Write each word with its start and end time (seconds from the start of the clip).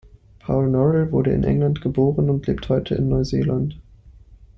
Paul 0.39 0.69
Norell 0.71 1.11
wurde 1.11 1.29
in 1.31 1.43
England 1.43 1.81
geboren 1.83 2.31
und 2.31 2.47
lebt 2.47 2.69
heute 2.69 2.95
in 2.95 3.09
Neuseeland. 3.09 3.77